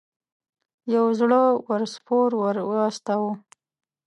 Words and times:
یو 0.95 1.05
زړه 1.19 1.41
ور 1.67 1.81
سپور 1.93 2.29
ور 2.41 2.55
واستاوه. 2.69 3.31